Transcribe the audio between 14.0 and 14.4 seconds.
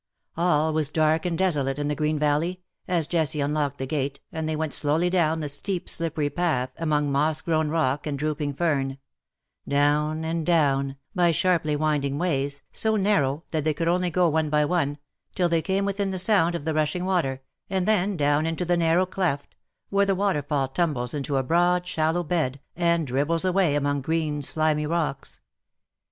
go